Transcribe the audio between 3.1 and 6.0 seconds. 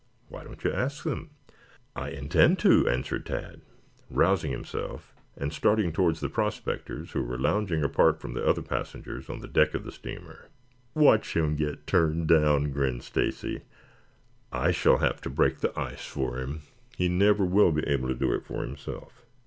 Tad, rousing himself and starting